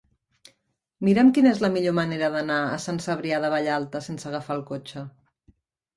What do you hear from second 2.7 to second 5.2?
a Sant Cebrià de Vallalta sense agafar el cotxe.